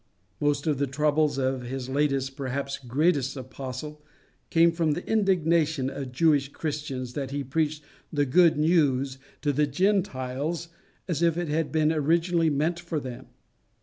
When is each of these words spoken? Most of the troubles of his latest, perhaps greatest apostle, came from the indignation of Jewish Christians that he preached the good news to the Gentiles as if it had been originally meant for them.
Most 0.39 0.65
of 0.65 0.79
the 0.79 0.87
troubles 0.87 1.37
of 1.37 1.61
his 1.61 1.87
latest, 1.87 2.35
perhaps 2.35 2.79
greatest 2.79 3.37
apostle, 3.37 4.03
came 4.49 4.71
from 4.71 4.93
the 4.93 5.05
indignation 5.07 5.91
of 5.91 6.11
Jewish 6.11 6.49
Christians 6.49 7.13
that 7.13 7.29
he 7.29 7.43
preached 7.43 7.83
the 8.11 8.25
good 8.25 8.57
news 8.57 9.19
to 9.43 9.53
the 9.53 9.67
Gentiles 9.67 10.69
as 11.07 11.21
if 11.21 11.37
it 11.37 11.49
had 11.49 11.71
been 11.71 11.93
originally 11.93 12.49
meant 12.49 12.79
for 12.79 12.99
them. 12.99 13.27